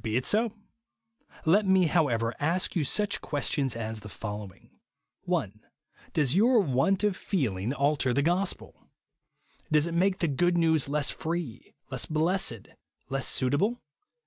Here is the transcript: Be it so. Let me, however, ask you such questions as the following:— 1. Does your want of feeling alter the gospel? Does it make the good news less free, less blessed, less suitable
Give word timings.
Be 0.00 0.16
it 0.16 0.24
so. 0.24 0.54
Let 1.44 1.66
me, 1.66 1.84
however, 1.84 2.32
ask 2.40 2.74
you 2.74 2.82
such 2.82 3.20
questions 3.20 3.76
as 3.76 4.00
the 4.00 4.08
following:— 4.08 4.70
1. 5.24 5.60
Does 6.14 6.34
your 6.34 6.60
want 6.60 7.04
of 7.04 7.14
feeling 7.14 7.74
alter 7.74 8.14
the 8.14 8.22
gospel? 8.22 8.88
Does 9.70 9.86
it 9.86 9.92
make 9.92 10.20
the 10.20 10.28
good 10.28 10.56
news 10.56 10.88
less 10.88 11.10
free, 11.10 11.74
less 11.90 12.06
blessed, 12.06 12.70
less 13.10 13.26
suitable 13.28 13.82